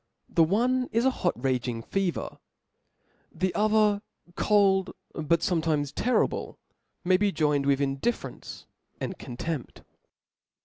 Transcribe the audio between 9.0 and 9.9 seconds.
contempt.